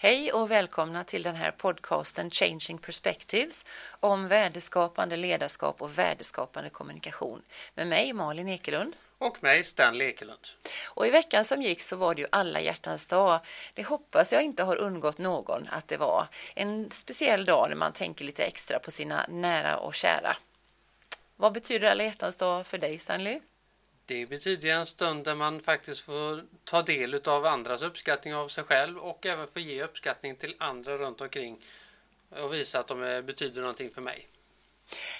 [0.00, 3.66] Hej och välkomna till den här podcasten Changing Perspectives
[4.00, 7.42] om värdeskapande ledarskap och värdeskapande kommunikation
[7.74, 8.96] med mig Malin Ekelund.
[9.18, 10.40] Och mig Stanley Ekelund.
[10.94, 13.40] Och i veckan som gick så var det ju alla hjärtans dag.
[13.74, 16.26] Det hoppas jag inte har undgått någon att det var.
[16.54, 20.36] En speciell dag när man tänker lite extra på sina nära och kära.
[21.36, 23.40] Vad betyder alla hjärtans dag för dig Stanley?
[24.08, 28.64] Det betyder en stund där man faktiskt får ta del av andras uppskattning av sig
[28.64, 31.58] själv och även få ge uppskattning till andra runt omkring
[32.30, 34.28] och visa att de betyder någonting för mig.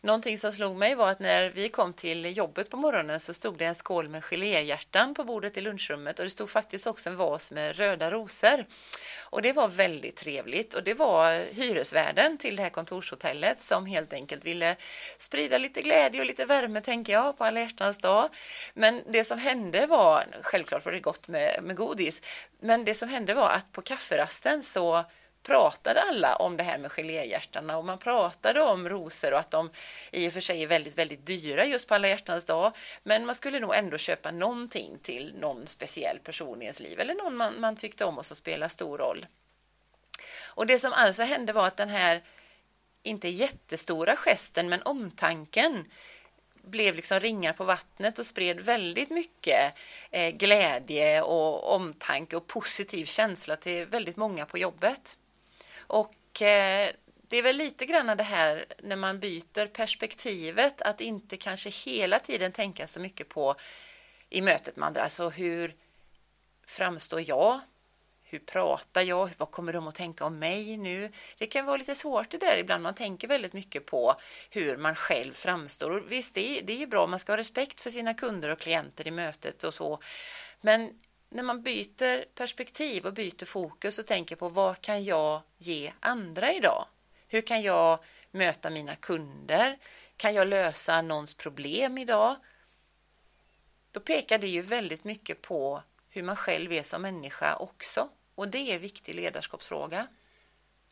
[0.00, 3.58] Någonting som slog mig var att när vi kom till jobbet på morgonen så stod
[3.58, 7.16] det en skål med geléhjärtan på bordet i lunchrummet och det stod faktiskt också en
[7.16, 8.64] vas med röda rosor.
[9.30, 14.12] Och det var väldigt trevligt och det var hyresvärden till det här kontorshotellet som helt
[14.12, 14.76] enkelt ville
[15.18, 18.28] sprida lite glädje och lite värme tänker jag på alla hjärtans dag.
[18.74, 22.22] Men det som hände var, självklart var det gott med, med godis,
[22.60, 25.04] men det som hände var att på kafferasten så
[25.44, 29.70] pratade alla om det här med geléhjärtarna och man pratade om rosor och att de
[30.10, 32.72] i och för sig är väldigt, väldigt dyra just på alla hjärtans dag.
[33.02, 37.14] Men man skulle nog ändå köpa någonting till någon speciell person i ens liv eller
[37.14, 39.26] någon man, man tyckte om och som spelar stor roll.
[40.46, 42.22] Och det som alltså hände var att den här
[43.02, 45.84] inte jättestora gesten men omtanken
[46.62, 49.74] blev liksom ringar på vattnet och spred väldigt mycket
[50.10, 55.16] eh, glädje och omtanke och positiv känsla till väldigt många på jobbet.
[55.94, 56.90] Och eh,
[57.28, 62.18] det är väl lite grann det här när man byter perspektivet att inte kanske hela
[62.18, 63.54] tiden tänka så mycket på
[64.30, 65.74] i mötet med andra, alltså hur
[66.66, 67.60] framstår jag?
[68.22, 69.30] Hur pratar jag?
[69.38, 71.12] Vad kommer de att tänka om mig nu?
[71.38, 72.82] Det kan vara lite svårt det där ibland.
[72.82, 74.16] Man tänker väldigt mycket på
[74.50, 75.90] hur man själv framstår.
[75.90, 77.06] Och visst, det är, det är ju bra.
[77.06, 79.98] Man ska ha respekt för sina kunder och klienter i mötet och så.
[80.60, 81.00] Men
[81.34, 86.52] när man byter perspektiv och byter fokus och tänker på vad kan jag ge andra
[86.52, 86.86] idag?
[87.28, 87.98] Hur kan jag
[88.30, 89.78] möta mina kunder?
[90.16, 92.36] Kan jag lösa någons problem idag?
[93.92, 98.08] Då pekar det ju väldigt mycket på hur man själv är som människa också.
[98.34, 100.06] Och det är en viktig ledarskapsfråga.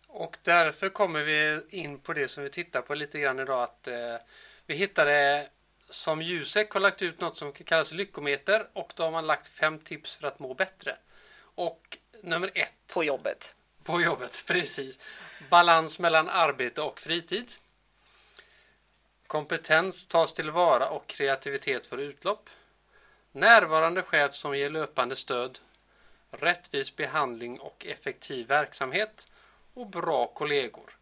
[0.06, 3.62] Och därför kommer vi in på det som vi tittar på lite grann idag.
[3.62, 4.16] Att eh,
[4.66, 5.48] vi hittade
[5.92, 9.78] som Jusek har lagt ut något som kallas lyckometer och då har man lagt fem
[9.78, 10.97] tips för att må bättre.
[11.54, 12.94] Och nummer ett.
[12.94, 13.56] På jobbet.
[13.84, 14.98] På jobbet, precis.
[15.50, 17.52] Balans mellan arbete och fritid.
[19.26, 22.50] Kompetens tas tillvara och kreativitet för utlopp.
[23.32, 25.58] Närvarande chef som ger löpande stöd.
[26.31, 29.28] Rättvis behandling och effektiv verksamhet.
[29.75, 30.97] Och bra kollegor.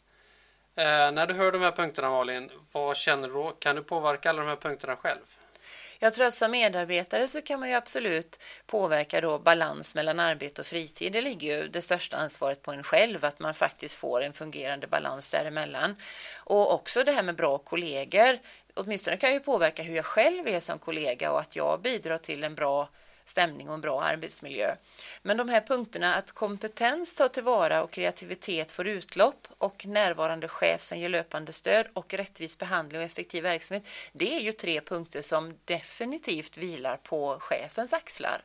[0.76, 3.50] Eh, när du hör de här punkterna Malin, vad känner du då?
[3.50, 5.20] Kan du påverka alla de här punkterna själv?
[6.02, 10.60] Jag tror att som medarbetare så kan man ju absolut påverka då balans mellan arbete
[10.60, 11.12] och fritid.
[11.12, 14.86] Det ligger ju det största ansvaret på en själv, att man faktiskt får en fungerande
[14.86, 15.96] balans däremellan.
[16.36, 18.38] Och också det här med bra kollegor.
[18.74, 22.18] Åtminstone kan jag ju påverka hur jag själv är som kollega och att jag bidrar
[22.18, 22.88] till en bra
[23.30, 24.76] stämning och en bra arbetsmiljö.
[25.22, 30.82] Men de här punkterna att kompetens tar tillvara och kreativitet får utlopp och närvarande chef
[30.82, 33.88] som ger löpande stöd och rättvis behandling och effektiv verksamhet.
[34.12, 38.42] Det är ju tre punkter som definitivt vilar på chefens axlar.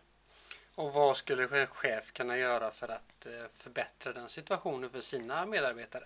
[0.75, 5.46] Och vad skulle en chef kunna göra för att eh, förbättra den situationen för sina
[5.46, 6.03] medarbetare?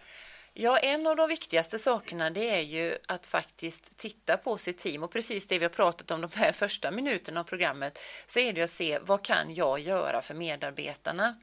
[0.54, 5.04] Ja, en av de viktigaste sakerna det är ju att faktiskt titta på sitt team.
[5.04, 8.54] Och precis det vi har pratat om de här första minuterna av programmet så är
[8.54, 11.36] det att se vad kan jag göra för medarbetarna?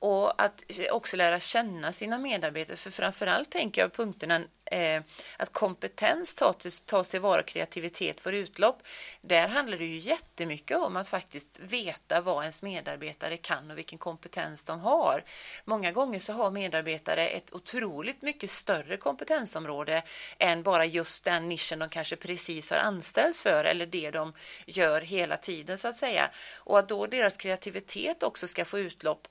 [0.00, 2.76] Och att också lära känna sina medarbetare.
[2.76, 5.02] För framförallt tänker jag punkterna eh,
[5.36, 8.82] att kompetens tas, tas tillvara, kreativitet får utlopp.
[9.20, 13.98] Där handlar det ju jättemycket om att faktiskt veta vad ens medarbetare kan och vilken
[13.98, 15.24] kompetens de har.
[15.64, 20.02] Många gånger så har medarbetare ett otroligt mycket större kompetensområde
[20.38, 24.32] än bara just den nischen de kanske precis har anställts för eller det de
[24.66, 26.30] gör hela tiden så att säga.
[26.56, 29.28] Och att då deras kreativitet också ska få utlopp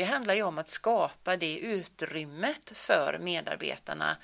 [0.00, 4.16] det handlar ju om att skapa det utrymmet för medarbetarna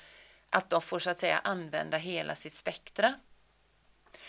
[0.49, 3.13] att de får så att säga använda hela sitt spektra.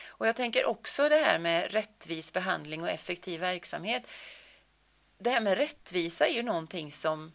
[0.06, 4.10] Och jag tänker också det här med rättvis behandling och effektiv verksamhet.
[5.18, 7.32] Det här med rättvisa är ju någonting som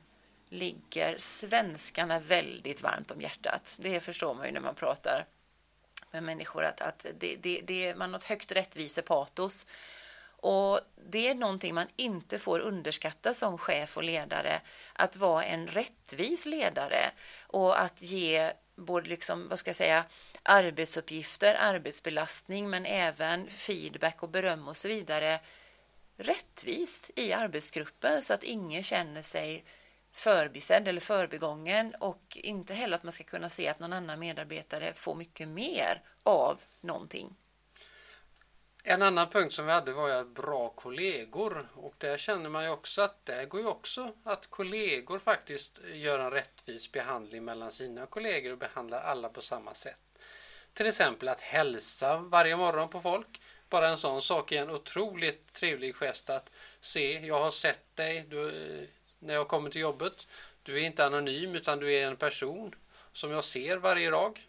[0.50, 3.78] ligger svenskarna väldigt varmt om hjärtat.
[3.82, 5.26] Det förstår man ju när man pratar
[6.12, 9.66] med människor att, att det, det, det, man har ett högt rättvisepatos.
[10.44, 10.80] Och
[11.10, 14.62] det är någonting man inte får underskatta som chef och ledare,
[14.94, 17.12] att vara en rättvis ledare
[17.48, 20.06] och att ge både liksom, vad ska jag säga,
[20.44, 25.40] arbetsuppgifter, arbetsbelastning, men även feedback och beröm och så vidare
[26.18, 29.66] rättvist i arbetsgruppen så att ingen känner sig
[30.12, 34.94] förbisedd eller förbigången och inte heller att man ska kunna se att någon annan medarbetare
[34.94, 37.36] får mycket mer av någonting.
[38.86, 42.70] En annan punkt som vi hade var ju bra kollegor och där känner man ju
[42.70, 48.06] också att det går ju också att kollegor faktiskt gör en rättvis behandling mellan sina
[48.06, 50.00] kollegor och behandlar alla på samma sätt.
[50.74, 53.42] Till exempel att hälsa varje morgon på folk.
[53.70, 56.52] Bara en sån sak är en otroligt trevlig gest att
[56.82, 58.88] se, jag har sett dig du,
[59.20, 60.28] när jag kommer till jobbet.
[60.64, 62.76] Du är inte anonym utan du är en person
[63.14, 64.48] som jag ser varje dag.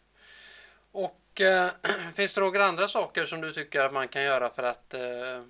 [0.93, 1.69] Och eh,
[2.15, 5.43] finns det några andra saker som du tycker att man kan göra för att eh,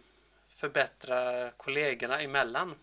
[0.49, 2.75] förbättra kollegorna emellan?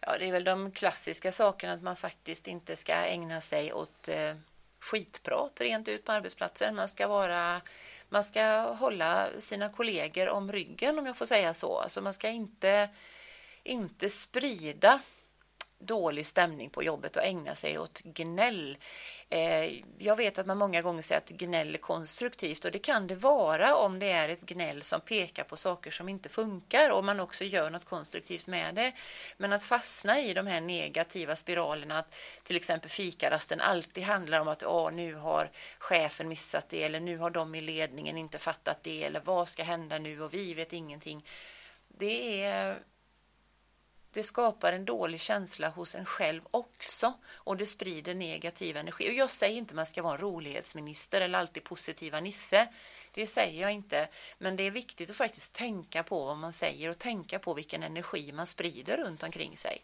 [0.00, 4.08] Ja, det är väl de klassiska sakerna att man faktiskt inte ska ägna sig åt
[4.08, 4.34] eh,
[4.80, 6.74] skitprat rent ut på arbetsplatsen.
[6.74, 7.60] Man ska vara
[8.08, 11.78] man ska hålla sina kollegor om ryggen om jag får säga så.
[11.78, 12.88] Alltså man ska inte,
[13.62, 15.00] inte sprida
[15.78, 18.78] dålig stämning på jobbet och ägna sig åt gnäll.
[19.28, 23.06] Eh, jag vet att man många gånger säger att gnäll är konstruktivt och det kan
[23.06, 27.04] det vara om det är ett gnäll som pekar på saker som inte funkar och
[27.04, 28.92] man också gör något konstruktivt med det.
[29.36, 34.48] Men att fastna i de här negativa spiralerna, att till exempel fikarasten alltid handlar om
[34.48, 38.82] att Åh, nu har chefen missat det eller nu har de i ledningen inte fattat
[38.82, 41.24] det eller vad ska hända nu och vi vet ingenting.
[41.88, 42.78] Det är
[44.12, 49.10] det skapar en dålig känsla hos en själv också och det sprider negativ energi.
[49.10, 52.68] Och jag säger inte att man ska vara en rolighetsminister eller alltid positiva Nisse.
[53.14, 54.08] Det säger jag inte.
[54.38, 57.82] Men det är viktigt att faktiskt tänka på vad man säger och tänka på vilken
[57.82, 59.80] energi man sprider runt omkring sig.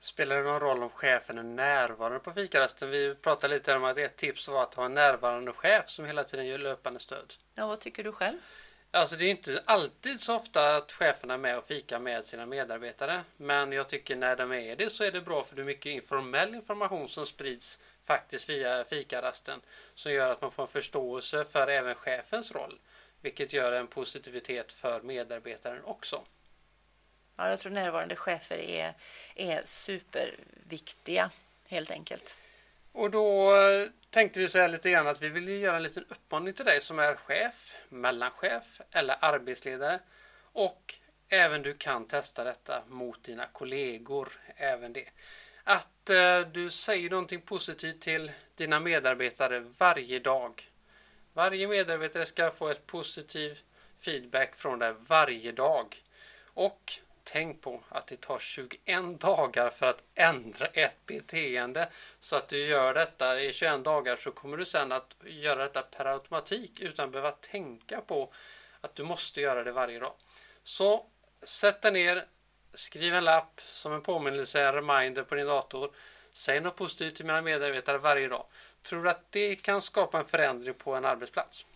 [0.00, 2.90] Spelar det någon roll om chefen är närvarande på fikarasten?
[2.90, 6.24] Vi pratade lite om att ett tips var att ha en närvarande chef som hela
[6.24, 7.34] tiden gör löpande stöd.
[7.54, 8.38] Ja, vad tycker du själv?
[8.90, 12.46] Alltså det är inte alltid så ofta att cheferna är med och fikar med sina
[12.46, 13.24] medarbetare.
[13.36, 15.90] Men jag tycker när de är det så är det bra för det är mycket
[15.90, 19.60] informell information som sprids faktiskt via fikarasten.
[19.94, 22.78] Som gör att man får en förståelse för även chefens roll.
[23.20, 26.22] Vilket gör en positivitet för medarbetaren också.
[27.36, 28.94] Ja, jag tror närvarande chefer är,
[29.34, 31.30] är superviktiga
[31.68, 32.36] helt enkelt.
[32.98, 36.54] Och då eh, tänkte vi säga lite grann att vi vill göra en liten uppmaning
[36.54, 40.00] till dig som är chef, mellanchef eller arbetsledare.
[40.52, 40.94] Och
[41.28, 44.32] även du kan testa detta mot dina kollegor.
[44.56, 45.08] Även det.
[45.64, 50.70] Att eh, du säger någonting positivt till dina medarbetare varje dag.
[51.32, 53.58] Varje medarbetare ska få ett positiv
[54.00, 56.02] feedback från dig varje dag.
[56.44, 56.92] Och
[57.32, 61.88] tänk på att det tar 21 dagar för att ändra ett beteende.
[62.20, 65.82] Så att du gör detta i 21 dagar så kommer du sen att göra detta
[65.82, 68.32] per automatik utan att behöva tänka på
[68.80, 70.12] att du måste göra det varje dag.
[70.62, 71.06] Så
[71.42, 72.24] sätt dig ner,
[72.74, 75.90] skriv en lapp som en påminnelse, en reminder på din dator.
[76.32, 78.46] Säg något positivt till mina medarbetare varje dag.
[78.82, 81.66] Tror du att det kan skapa en förändring på en arbetsplats?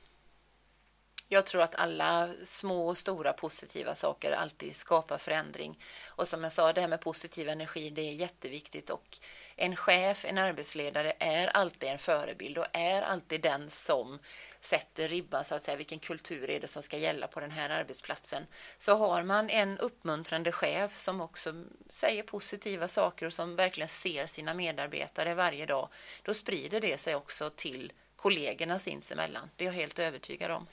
[1.32, 5.78] Jag tror att alla små och stora positiva saker alltid skapar förändring.
[6.08, 8.90] Och som jag sa, det här med positiv energi, det är jätteviktigt.
[8.90, 9.18] Och
[9.56, 14.18] en chef, en arbetsledare är alltid en förebild och är alltid den som
[14.60, 17.70] sätter ribban, så att säga, vilken kultur är det som ska gälla på den här
[17.70, 18.46] arbetsplatsen.
[18.78, 24.26] Så har man en uppmuntrande chef som också säger positiva saker och som verkligen ser
[24.26, 25.88] sina medarbetare varje dag,
[26.22, 29.50] då sprider det sig också till kollegorna sinsemellan.
[29.56, 30.66] Det är jag helt övertygad om.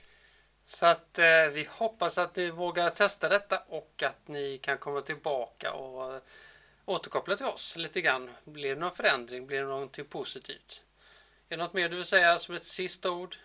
[0.70, 5.02] Så att eh, vi hoppas att ni vågar testa detta och att ni kan komma
[5.02, 6.22] tillbaka och eh,
[6.86, 8.30] återkoppla till oss lite grann.
[8.44, 9.48] Blir det någon förändring?
[9.48, 10.82] Blir det någonting positivt?
[11.50, 13.36] Är det något mer du vill säga som ett sista ord?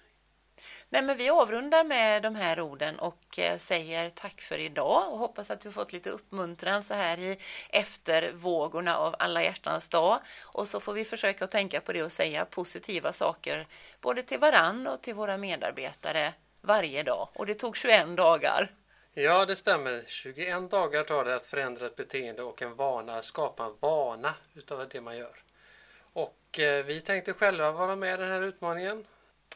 [0.88, 5.18] Nej, men vi avrundar med de här orden och eh, säger tack för idag och
[5.18, 7.38] hoppas att du har fått lite uppmuntran så här i
[7.70, 10.18] eftervågorna av alla hjärtans dag.
[10.44, 13.66] Och så får vi försöka att tänka på det och säga positiva saker
[14.00, 18.72] både till varann och till våra medarbetare varje dag och det tog 21 dagar.
[19.14, 20.04] Ja, det stämmer.
[20.06, 24.88] 21 dagar tar det att förändra ett beteende och en vana, skapa en vana utav
[24.88, 25.42] det man gör.
[26.12, 29.06] Och eh, vi tänkte själva vara med i den här utmaningen.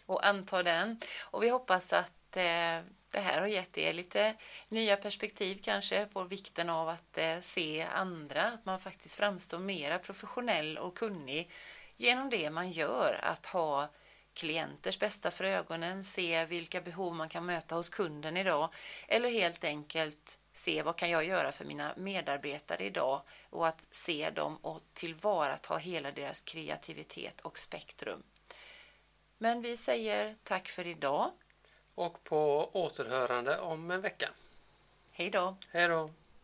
[0.06, 1.00] Och anta den.
[1.25, 4.34] Och vi hoppas att eh, det här har gett er lite
[4.68, 9.98] nya perspektiv kanske på vikten av att eh, se andra, att man faktiskt framstår mera
[9.98, 11.50] professionell och kunnig
[11.96, 13.88] genom det man gör, att ha
[14.37, 18.69] klienters bästa för ögonen, se vilka behov man kan möta hos kunden idag
[19.09, 24.31] eller helt enkelt se vad kan jag göra för mina medarbetare idag och att se
[24.31, 28.23] dem och tillvarata hela deras kreativitet och spektrum.
[29.38, 31.31] Men vi säger tack för idag.
[31.95, 34.31] Och på återhörande om en vecka.
[35.12, 35.57] Hej då.
[35.71, 36.11] Hej då.